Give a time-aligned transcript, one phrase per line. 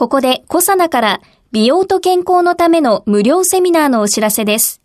[0.00, 1.20] ここでコサナから
[1.52, 4.80] 美容と健康のための無料セミナーのお知らせです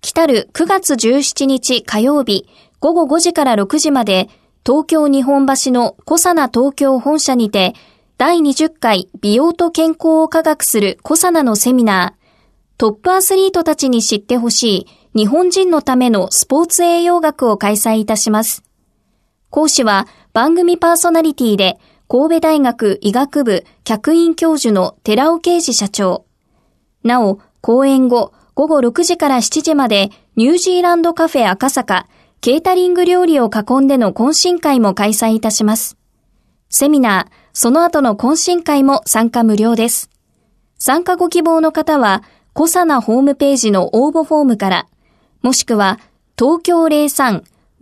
[0.00, 2.48] 来る9月17日火曜日
[2.80, 4.30] 午後5時から6時まで
[4.64, 7.74] 東京日本橋のコサナ東京本社にて
[8.16, 18.64] 第20回美容と健康を科学するコサナのセミナートップアスリートたちに知ってほしい日本人のためのスポーツ栄養学を開催いたします。
[19.50, 21.78] 講師は番組パーソナリティで
[22.10, 26.24] 神戸大学医学部客員教授の寺尾啓治社長。
[27.04, 32.06] なお、講演後午後6時から7時までニュージーランドカフェ赤坂
[32.40, 35.98] ケータリング料理を囲んでの懇親会も開催いたします。
[36.70, 40.08] セミナー、その後の懇親会も参加無料です。
[40.78, 42.22] 参加ご希望の方は、
[42.54, 44.86] コサナホームページの応募フォームから、
[45.42, 45.98] もしくは
[46.38, 46.84] 東京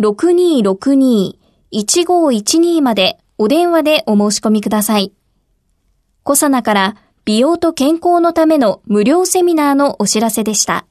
[0.00, 5.12] 03-6262-1512までお電話でお申し込みください。
[6.22, 10.86] コサナから美容と健康のための無料セミナーのお知らせでした。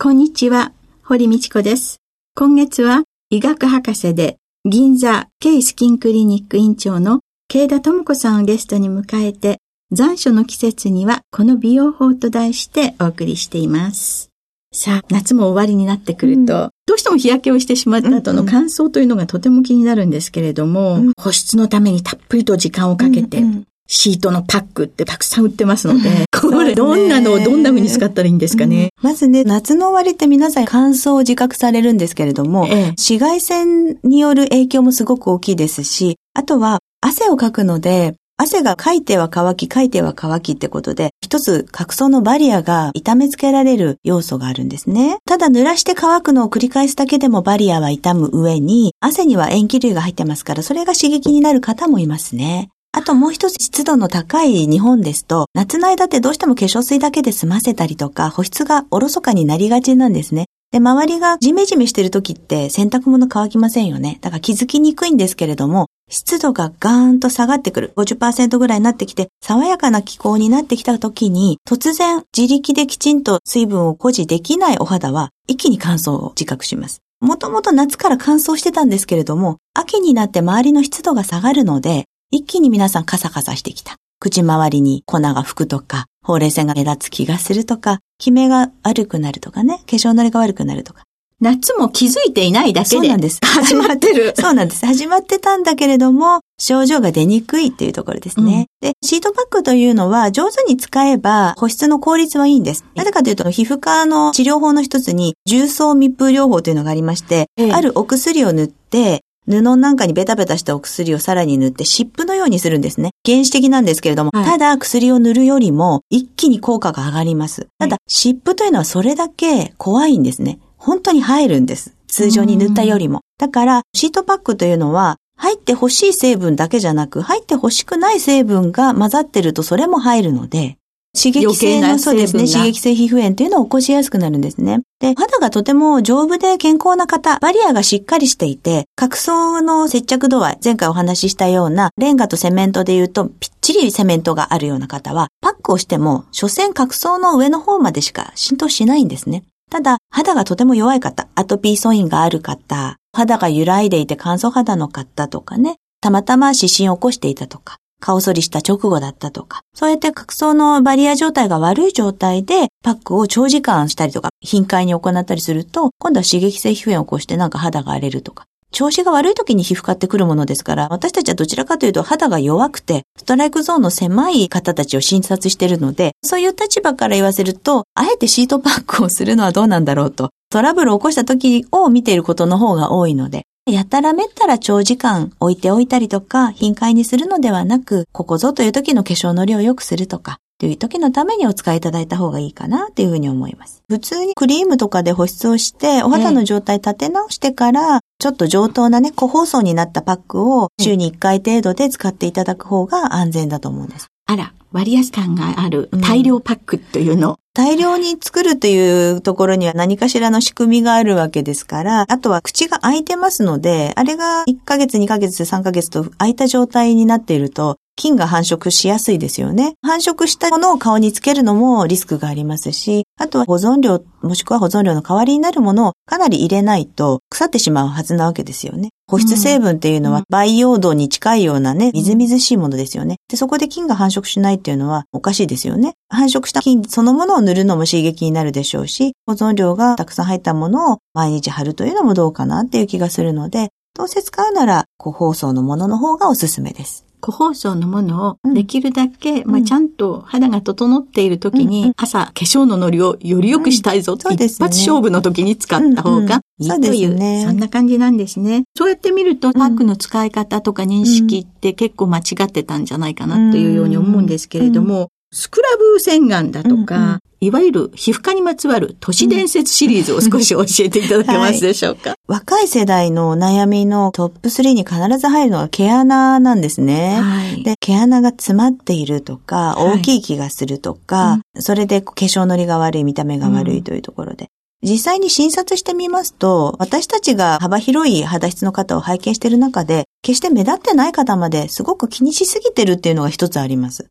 [0.00, 0.72] こんにちは、
[1.04, 1.98] 堀道子です。
[2.34, 9.58] 今月は医学博士で銀座ケスキンクリニック院長の慶田智子さんをゲストに迎えて
[9.92, 14.30] 残暑の季節にはこの美容法と題してお送りしています。
[14.72, 23.42] さあ、夏も終わりになってくると、うん、どうしても日焼けをしてしまった後の乾燥というのがとても気になるんですけれども、うん、保湿のためにたっぷりと時間をかけて、
[23.86, 28.90] シートのパックってたくさん売ってますので、これどんなのをどんな風に使ったらいいんですかね？
[29.00, 45.18] まずね、夏の終わりって皆さん乾燥を自覚されるんですけれども、ええ、紫外線による影響もすごく大きいですし、あとは汗をかくので、汗がかいては乾き、かいては乾きってことで、一つ角層のバリアが痛めつけられる要素があるんですね。
[45.26, 52.68] ただ濡らして乾くのを繰り返すだけでもバリアは痛む上に、汗には塩基類が入ってますから、それが刺激になる方もいますね。
[52.92, 60.46] あともう一つ湿度の高い日本ですと、夏の間ってどうしても化粧水だけで済ませたりとか、保湿がおろそかになりがちなんですね。
[60.70, 64.18] で、周りがジメジメしてる時って洗濯物乾きませんよね。
[64.20, 67.92] だから気づきにくいんですけれども、湿度がガーンと下がってくる。
[67.96, 77.00] 50%ぐらいになってきて、爽やかな気候になってきた時に、突然自力できちんと水分を保持できないお肌は、一気に乾燥を自覚します。
[77.20, 83.96] もともと夏から乾燥してたんですけれども、秋になって周りの湿度が下がるので、一気に皆さんカサカサしてきた。
[84.20, 91.04] 口周りに粉が吹くとか、ほうれい線が目立つ気がするとか、キメが悪くなるとかね、化粧のりが悪くなるとか、
[91.40, 92.96] 夏も気づいていないだけで。
[92.96, 93.38] そうなんです。
[93.42, 94.34] 始まってる。
[94.36, 94.84] そうなんです。
[94.84, 98.68] 始まってたんだけれども、症状が出にくいっていうところですね。
[98.82, 102.84] うん、で、シートパックというのは上手に使えば保湿の効率はいいんです。
[102.94, 113.10] なぜかというと、皮膚科の治療法の一つに重曹密封療法というのがありまして、ええ、あるお薬を塗って、布なんかにベタベタしたお薬をさらに塗って湿布のようにするんですね。
[113.24, 117.68] 原始的なんですけれども、はい、ただ薬を塗るよりも一気に効果が上がります。
[117.78, 120.58] ただ、湿布というのはそれだけ怖いんですね。
[120.76, 121.96] 本当に入るんです。
[122.06, 123.20] 通常に塗ったよりも。
[123.38, 130.78] だから、シートパックというのは、入って欲しい成分だけじゃなく、入って欲しくない成分が混ざってるとそれも入るので、
[131.18, 134.80] 刺激性の、そうですね、刺激性皮膚炎っていうのを起こしやすくなるんですね。
[135.00, 149.42] で、肌がとても丈夫で健康な方、バリアがしっかりしていて、角層の接着度は前回お話ししたような、レンガとセメントで言うと、ぴっちりセメントがあるような方は、パックをしても、所詮角層の上の方までしか浸透しないんですね。
[149.70, 193.82] ただ、肌がとても弱い方、アトピー素因がある方、肌が揺らいでいて乾燥肌の方とかね、たまたま湿疹を起こしていたとか、顔剃りした直後だったとか、そうやって角層のバリア状態が悪い状態でパックを長時間したりとか、頻回に行ったりすると、今度は刺激性皮膚炎を起こしてなんか肌が荒れるとか、調子が悪い時に皮膚科ってくるものですから、私たちはどちらかというと肌が弱くて、ストライクゾーンの狭い方たちを診察しているので、そういう立場から言わせると、あえてシートパックをするのはどうなんだろうと、トラブルを起こした時を見ていることの方が多いので、やたらめったら長時間置いておいたりとか、頻回にするのではなく、ここぞという時の化粧の量を良くするとか、という時のためにお使いいただいた方がいいかなっていうふうに思います。
[193.88, 204.08] 普通にクリームとかで保湿をして、お肌の状態立て直してから、ちょっと上等なね、個包装になったパックを週に1回程度で使っていただく方が安全だと思うんです。
[204.30, 219.74] あら、割安感がある大量パックというの、大量に作るというところには何かしらの仕組みがあるわけですから、あとは口が開いてますので、あれが1ヶ月、2ヶ月、3ヶ月と開いた状態になっていると、菌が繁殖しやすいですよね。
[219.82, 228.90] 繁殖したものを顔につけるのもリスクがありますし、あとは保存料、もしくは保存料の代わりになるものをかなり入れないと腐ってしまうはずなわけですよね。
[229.08, 233.16] 保湿成分っていうのは培養土に近いようなね、みずみずしいものですよね。
[233.28, 235.94] で、そこで菌が繁殖しないっていうのはおかしいですよね。
[236.08, 247.07] 繁殖した菌そのものを塗るのも刺激になるでしょうし、保存料がたくさん入ったものを毎日貼るというのもどうかなっていう気がするので、どうせ使うなら、個包装のものの方がおすすめです。
[247.20, 258.64] 個包装のものをできるだけ、うん、まあ、ちゃんと肌が整っている時に、朝化粧のノリをより良くしたいぞって、一発勝負の時に使った方がいいという、ね、そんな感じなんですね。
[258.76, 277.20] そうやって見ると、パックの使い方とか認識って結構間違ってたんじゃないかなというように思うんですけれども、スクラブ洗顔だとか、うんうん、いわゆる皮膚科にまつわる都市伝説シリーズを少し教えていただけますでしょうか、はい、若い世代の悩みのトップ3に必ず入るのは毛穴なんですね。
[277.20, 284.44] はい、で、毛穴が詰まっているとか、大きい気がするとか、はい、それで化粧のりが悪い、見た目が悪いというところで。
[284.44, 284.48] うん
[284.80, 294.06] 実際に診察してみますと、私たちが幅広い肌質の方を拝見している中で、決して目立ってない方まですごく気にしすぎてるっていうのが一つあります。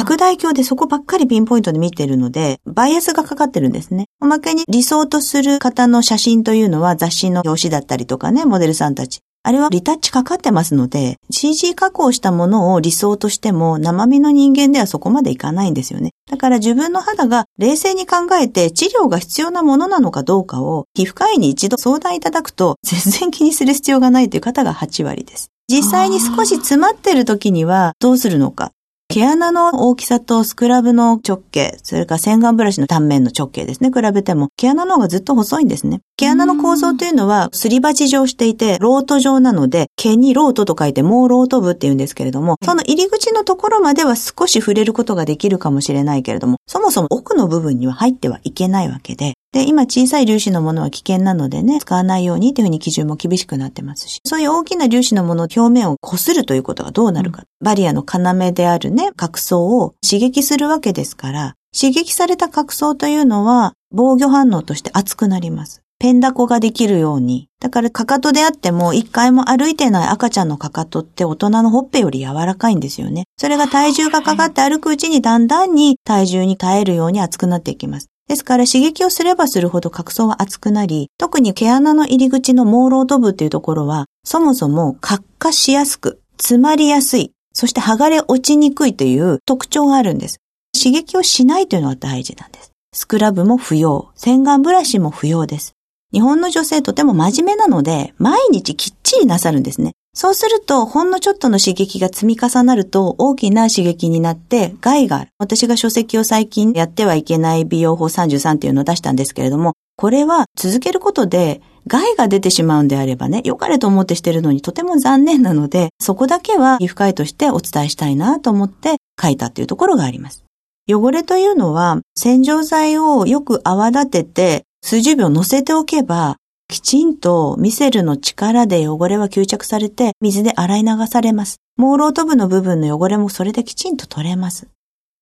[0.00, 4.06] 拡大鏡でそこばっかりピンポイントで見てるので、バイアスがかかってるんですね。
[4.22, 9.20] おまけに理想とする方の写真というのは雑誌の表紙だったりとかね、モデルさんたち。
[9.42, 16.10] あれはリタッチかかってますので、CG 加工したものを理想としても生身の人間ではそこまでいかないんですよね。
[16.30, 25.50] だから自分の肌が冷静に考えて治療が必要なものなのかどうかを皮膚科医に一度相談いただくと全然気にする必要がないという方が8割です。
[25.68, 28.72] 実際に少し詰まってる時にはどうするのか。
[29.12, 35.98] 毛穴の大きさとスクラブの直径、それから洗顔ブラシの断面の直径ですね、比べても、毛穴の方がずっと細いんですね。
[36.16, 57.44] 毛穴の構造というのは、すり鉢状していて、ロート状なので、毛にロートと書いて、もうロート部って言うんですけれども、その入り口のところまでは少し触れることができるかもしれないけれども、そもそも奥の部分には入ってはいけないわけで、で、今小さい粒子のものは危険なのでね、使わないようにというふうに基準も厳しくなってますし、そういう大きな粒子のもの表面を擦るということがどうなるか。
[57.60, 65.82] バリアの要であるね、角層を刺激するわけですから、刺激された角層というのは防御反応として厚くなります。
[66.00, 67.48] ペンダコができるように。
[67.60, 73.24] だからかかとであっても一回も歩いてない赤ちゃんのかかとって大人のほっぺより柔らかいんですよね。
[73.36, 78.09] それが体重がかかって歩くうちにだんだんに体重に耐えるように熱くなっていきます。
[78.30, 90.38] ですから刺激をすればするほど角層は厚くなり、特に毛穴の入り口の朦朧と部っていうところは、そもそも活化しやすく、詰まりやすい、そして剥がれ落ちにくいという特徴があるんです。
[90.80, 92.70] 刺激をしないというのは大事なんです。
[92.94, 95.72] スクラブも不要、洗顔ブラシも不要です。
[96.12, 99.94] 日本の女性とても真面目なので、毎日きっちりなさるんですね。
[100.12, 105.30] そうすると、ほんのちょっとの刺激が積み重なると大きな刺激になって害がある。
[105.38, 120.42] 私が書籍を最近やってはいけない美容法33っていうのを出したんですけれども、これは続けることで害が出てしまうんであればね、良かれと思ってしてるのにとても残念なので、そこだけは皮膚科医としてお伝えしたいなと思って書いたっていうところがあります。
[120.88, 126.38] 汚れというのは洗浄剤をよく泡立てて数十秒乗せておけば
[126.70, 131.56] きちんとミセルの力で汚れは吸着されて水で洗い流されます。
[131.76, 134.68] 朦朧と部の部分の汚れもそれできちんと取れます。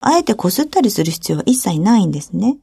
[0.00, 2.58] あえて擦ったりする必要は一切ないんですね。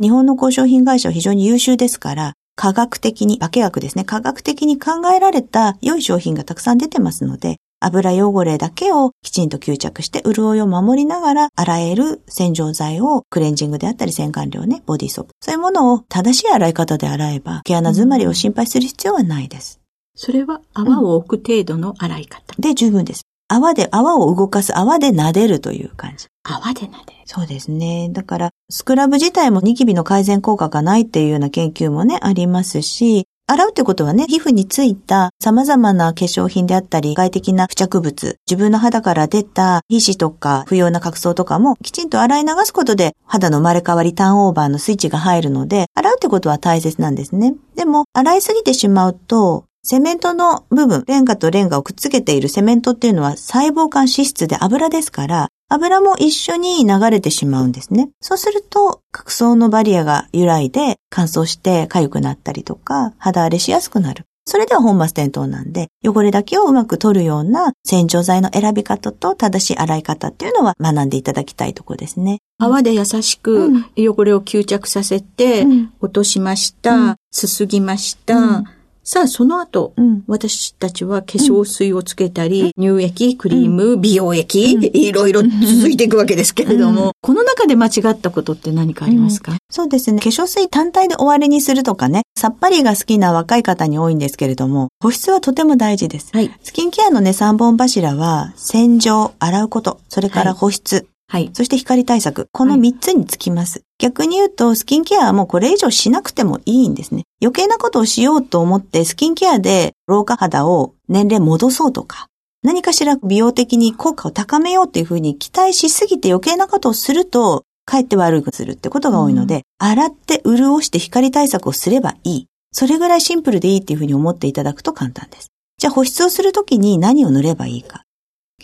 [0.00, 15.32] 日本の工商品会社は非常に優秀ですから、科学的に、化学ですね、科学的に考えられた良い商品がたくさん出てますので、油汚れだけをきちんと吸着して潤いを守りながら洗える洗浄剤をクレンジングであったり洗顔料ね、ボディソープ。
[15.40, 19.80] そういうものを正しい洗い方で洗えば毛穴詰まりを心配する必要はないです。
[20.14, 23.22] それは泡を置く程度の洗い方、うん、で十分です。
[23.52, 26.28] 泡で、泡を動かす、泡で撫でるという感じ。
[26.44, 26.92] 泡で撫でる。
[27.26, 28.08] そうですね。
[28.12, 47.56] だから、スクラブ自体もニキビの改善効果がないっていうような研究もね、ありますし、洗うってことはね、皮膚についた様々な化粧品であったり、外的な付着物、自分の肌から出た皮脂とか不要な角層とかもきちんと洗い流すことで肌の生まれ変わりターンオーバーのスイッチが入るので、洗うってことは大切なんですね。
[47.74, 58.10] でも、洗いすぎてしまうと、セメントの部分、レンガとレンガをくっつけているセメントっていうのは細胞間脂質で油ですから、油も一緒に流れてしまうんですね。
[58.20, 64.24] そうすると、角層のバリアが揺らいで乾燥して痒くなったりとか、肌荒れしやすくなる。
[64.46, 72.38] それでは本末転倒なんで、汚れだけをうまく取るような洗浄剤の選び方と正しい洗い方っていうのは学んでいただきたいところですね。
[72.58, 75.66] 泡で優しく汚れを吸着させて、
[76.00, 78.64] 落としました、すすぎました、
[79.12, 90.20] さあ、その後、うん、私たちは化粧水をつけたり、うん、乳液、クリーム、うん、美容液、いろいろ続いていくわけですけれども、この中で間違ったことって何かありますか、そうですね。
[90.20, 96.30] 化粧水単体で終わりにするとかね、さっぱりが好きな若い方に多いんですけれども、保湿はとても大事です。
[96.32, 101.50] はい、スキンケアのね、3本柱は、洗浄、洗うこと、それから保湿、はい。
[101.52, 102.46] そして光対策。
[102.52, 103.78] この3つにつきます。
[103.78, 107.24] はい、逆に言うと、スキンケアはもうこれ以上しなくてもいいんですね。
[107.42, 112.26] 余計なことをしようと思って、スキンケアで老化肌を年齢戻そうとか、
[112.62, 122.46] 何かしら美容的に効果を高めようっていうふうに期待しすぎて余計なことをすると、かえって悪くするってことが多いので、うん、洗って潤して光対策をすればいい。
[122.72, 125.50] それぐらいシンプルでいいっていうふうに思っていただくと簡単です。
[125.78, 128.04] じゃあ保湿をするときに何を塗ればいいか。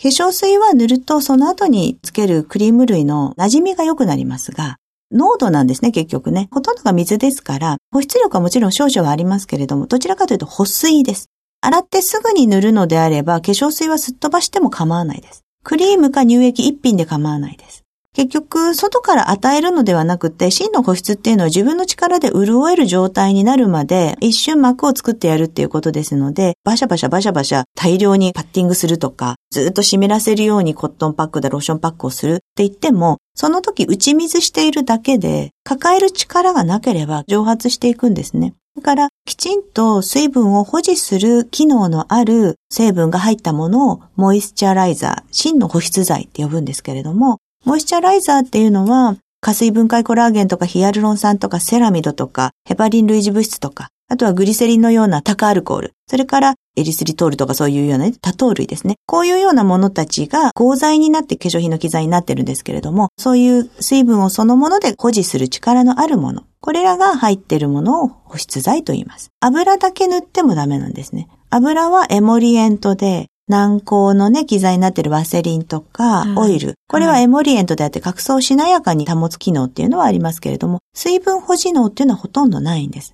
[0.01, 4.77] 化粧水は塗るとその後につけるクリーム類の馴染みが良くなりますが、
[5.11, 6.49] 濃度なんですね、結局ね。
[6.51, 11.29] ほとんどが水ですから、保湿力はもちろん少々はありますけれども、どちらかというと保水です。
[11.61, 15.43] 洗ってすぐに塗るのであれば、化粧水はすっ飛ばしても構わないです。
[15.63, 17.83] クリームか乳液一品で構わないです。
[18.17, 38.55] 結局、外から与えるのではなくて、真の保湿っていうのは自分の力で潤える状態になるまで、一瞬膜を作ってやるっていうことですので、バシャバシャバシャバシャ大量にパッティングするとか、ずっと湿らせるようにコットンパックでローションパックをするって言っても、その時打ち水しているだけで、抱える力がなければ蒸発していくんですね。
[38.75, 58.95] だから、きちんと水分を保持する機能のある成分が入ったものをモイスチャライザー、真の保湿剤って呼ぶんですけれども、モイスチャライザーっていうのは、加水分解コラーゲンとかヒアルロン酸とかセラミドとかヘパリン類似物質とか、あとはグリセリンのようなタカアルコール、それからエリスリトールとかそういうような、ね、多糖類ですね。
[59.05, 66.43] こういうようなものたちが合剤になって化粧品の機材になってるんですけれども、そういう水分をそのもので保持する力のあるもの。
[66.61, 69.31] これらが入ってるものを保湿剤と言います。
[69.41, 71.27] 油だけ塗ってもダメなんですね。
[71.49, 76.75] 油はエモリエントで、軟膏のね、機材になっているワセリンとか、オイル。
[76.87, 83.13] これはエモリエントであって、角層をしなやかに保つ機能っていうのはありますけれども、水分保持能っていうのはほとんどないんです。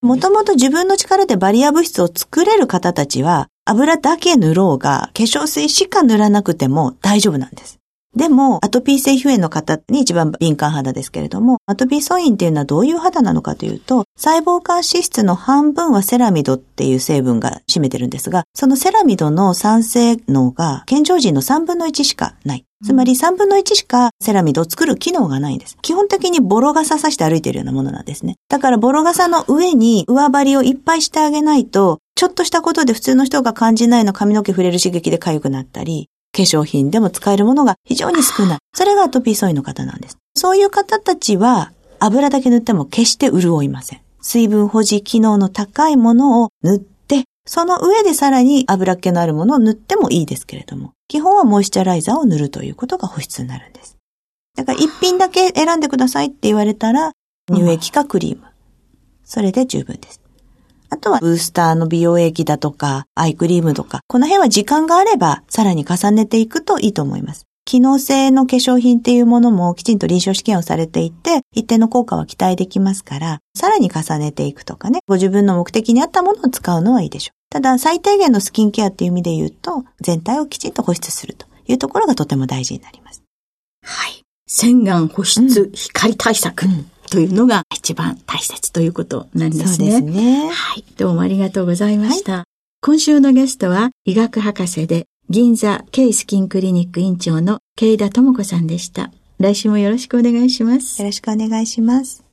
[0.00, 7.78] もともと自分の力でバリア物質を作れる方たちは、油だけ塗ろうが、化粧水しか塗らなくても大丈夫なんです。
[8.14, 22.66] でも、アトピー性皮膚炎の方に一番敏感肌ですけれども、アトピー素因っていうのはどういう肌なのかというと、細胞間脂質の半分はセラミドっていう成分が占めてるんですが、そのセラミドの酸性能が健常人の3分の1しかない。
[22.84, 25.78] つまり3分の1しかセラミドを作る機能がないんです。
[25.80, 28.36] 基本的にボロ傘さして歩いているようなものなんですね。
[28.48, 38.58] だからボロ傘の上に上張りをいっぱいしてあげないと、ちょっとしたことで普通の人が感じないの髪の毛触れる刺激で痒くなったり、化粧品でも使えるものが非常に少ない。
[38.74, 40.16] それがアトピーソイの方なんです。
[40.34, 44.00] そういう方たちは油だけ塗っても決して潤いません。
[44.20, 53.98] 水分保持機能の高いものを塗って、その上でさらに油っ気のあるものを塗ってもいいですけれども、基本はモイスチャライザーを塗るということが保湿になるんです。
[54.56, 57.12] だから一品だけ選んでくださいって言われたら、
[57.52, 58.46] 乳液かクリーム。
[59.24, 60.21] それで十分です。
[60.92, 67.46] あとはブースターの美容液だとか、アイクリームとか、この辺は時間があればさらに重ねていくといいと思います。
[67.64, 77.34] 機能性の化粧品っていうものもきちんと臨床試験をされていて、一定の効果は期待できますから、さらに重ねていくとかね、ご自分の目的に合ったものを使うのはいいでしょう。
[77.48, 83.22] ただ、最低限のスキンケアっていう意味で言うと、全体をきちんと保湿するというところがとても大事になります。
[83.82, 84.22] はい。
[84.46, 86.66] 洗顔、保湿、うん、光対策。
[86.66, 89.90] うんというのが一番大切ということなんですね。
[89.90, 90.48] そうですね。
[90.48, 90.84] はい。
[90.96, 92.32] どうもありがとうございました。
[92.32, 92.44] はい、
[92.80, 99.12] 今週のゲストは医学博士で銀座ケイスキンクリニック院長の慶田智子さんでした。
[99.38, 101.02] 来週もよろしくお願いします。
[101.02, 102.24] よろしくお願いします。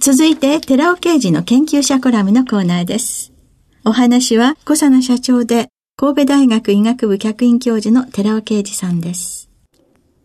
[0.00, 3.32] 続いて、寺尾刑事の研究者コラムのコーナーです。
[3.84, 9.48] お話は、小佐奈社長で、神戸大学医学部客員教授の寺尾啓二さんです。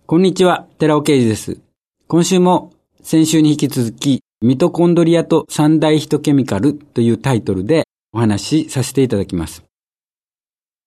[0.08, 1.60] こんにちは、寺尾啓二です。
[2.08, 2.74] 今週も
[3.04, 9.64] 先週に引き続き、ミトコンドリアと三大ヒトケミカルというタイトルでお話しさせていただきます。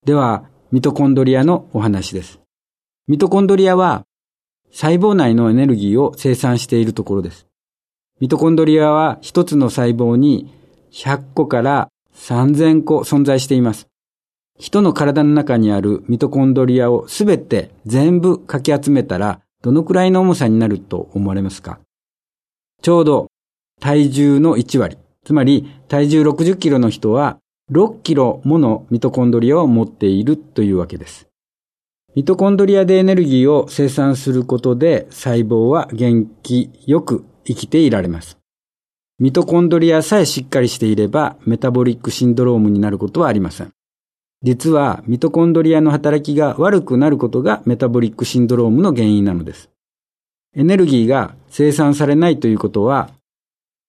[0.05, 2.39] では、ミトコンドリアのお話です。
[3.07, 4.05] ミトコンドリアは
[4.71, 7.47] 細胞内のエネルギーを生産しているところです。
[8.19, 10.53] ミトコンドリアは一つの細胞に
[10.91, 13.87] 100個から3000個存在しています。
[14.57, 21.79] 人の体の中にあるミトコンドリアをすべて全部かき集めたらどのくらいの重さになると思われますか？
[22.85, 23.31] ちょうど
[23.81, 24.99] 体重の1割。
[25.23, 27.39] つまり体重60キロの人は
[27.71, 31.27] 6キロものミトコンドリアを持っているというわけです。
[32.13, 38.37] ミトコンドリアでエネルギーを生産することで細胞は元気よく生きていられます。
[39.17, 43.71] ミトコンドリアさえしっかりしていればメタボリックシンドロームになることはありません。
[44.43, 49.71] 実はミトコンドリアの働きが悪くなることがメタボリックシンドロームの原因なのです。
[50.57, 53.11] エネルギーが生産されないということは、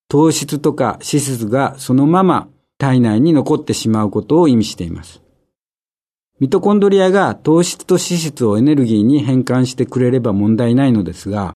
[0.09, 5.21] 糖質とか脂質がそのまま体内に残ってしまうことを意味しています。
[6.39, 11.55] ミトコンドリアが糖質と脂質をエネルギーに変換してくれれば問題ないのですが、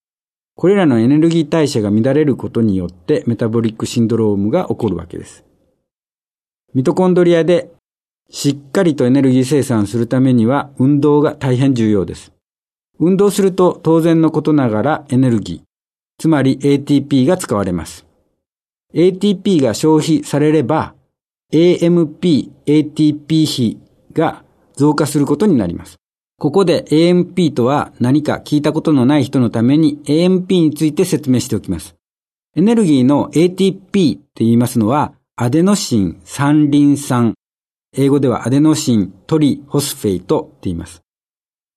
[0.56, 5.44] これらのエネルギー代謝が乱れることによってメタボリックシンドロームが起こるわけです。
[6.74, 7.70] ミトコンドリアで
[8.30, 12.32] しっかりとエネルギー生産するためには運動が大変重要です。
[12.98, 15.69] 運動すると当然のことながらエネルギー、
[16.20, 18.04] つまり ATP が使われます。
[18.94, 20.94] ATP が消費されれば
[21.50, 23.78] AMP、ATP 比
[24.12, 24.44] が
[24.76, 25.96] 増加することになります。
[26.38, 31.94] ここで AMP とは何か聞いたことのない人のために AMP について説明しておきます。
[32.54, 37.32] エネルギーの ATP って言いますのはアデノシン三リン酸
[37.96, 41.00] 英語ではアデノシン、トリ、ホスフェイトって言います。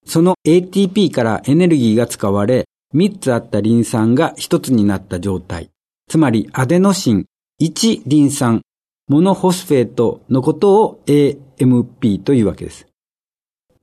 [0.05, 5.69] その ATP からエネルギーが使われ、3つあったリン酸が1つになった状態。
[6.07, 7.25] つまり、アデノシン、
[7.61, 8.61] 1リン酸、
[9.07, 12.87] モノホスフェートのことを AMP というわけです。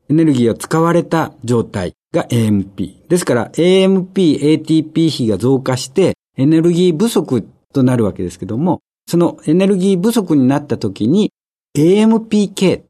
[0.08, 3.08] エネルギーが使われた状態が AMP。
[3.08, 11.32] ですから AMP、ATP 比が増加してエネルギー不足となるわけですけども、そのエネルギー不足になった時に
[11.76, 12.84] AMPK っ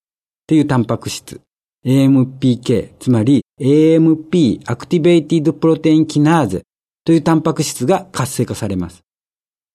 [0.46, 1.40] ていうタンパク質。
[1.84, 6.62] AMPK、つまり AMP Activated Protein Kinase
[7.04, 9.02] というタンパク質が活性化されます。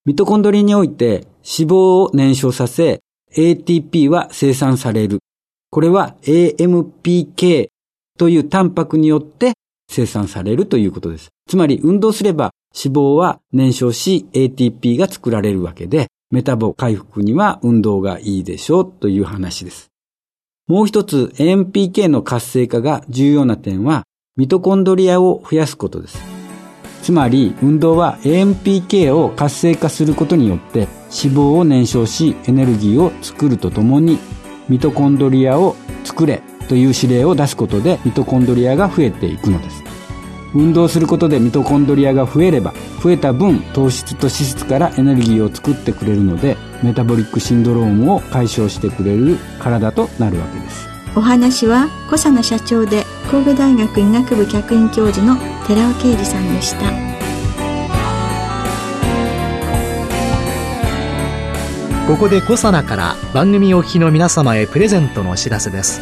[0.06, 3.00] ミトコンドリにおいて脂肪を燃焼させ
[3.36, 5.20] ATP は生産される。
[5.70, 7.68] これは AMPK
[8.18, 9.54] というタンパクによって
[9.89, 11.29] 生産されるということです。
[11.48, 19.92] つまり運動すれば脂肪は燃焼し ATP が作られるわけで、メタボ回復には運動がいいでしょうという話です。
[20.68, 26.18] もう一つ AMPK の活性化が重要な点はミトコンドリアを増やすことです。
[27.04, 30.88] つまり運動は AMPK を活性化することによって
[31.24, 34.18] 脂肪を燃焼しエネルギーを作るとともに
[34.68, 39.84] ミトコンドリアを作れという指令を出すことでミトコンドリアが増えていくのです。
[40.56, 42.74] 運動することでミトコンドリアが増えれば
[43.04, 50.88] 増えた分糖質と脂質からエネルギーを作ってくれるのでメタボリックシンドロームを解消してくれる体となるわけです。
[51.16, 56.92] お話は小佐野社長で神戸大学医学部客員教授の寺尾啓二さんでした。
[62.07, 66.01] ここでコサナから番組お聞きの皆様へプレゼントのお知らせです。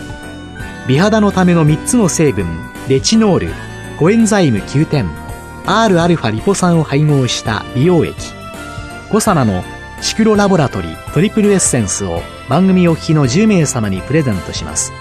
[0.88, 2.46] 美肌のための3つの成分
[2.90, 3.54] レチノール
[3.98, 5.10] コエンザイム9点
[5.66, 8.16] Rα リポ酸を配合した美容液。
[9.10, 9.64] コサナの
[10.04, 14.92] シクロラボラトリトリプルエッセンスを番組お聞きの10名様にプレゼントします。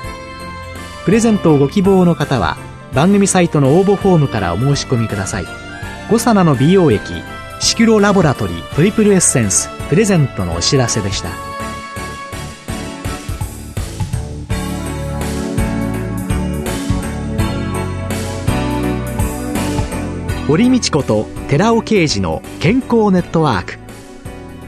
[1.04, 2.56] プレゼントをご希望の方は
[2.94, 5.44] 番組サイトの応募フォームからお申し込みください。
[6.08, 7.02] コサナの美容液
[7.58, 11.30] シクロラボラトリトリプルエッセンスプレゼントのお知らせでした。
[20.46, 23.81] 堀道子と寺尾啓二の健康ネットワーク。